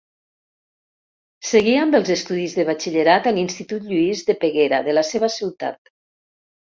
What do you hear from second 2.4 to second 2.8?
de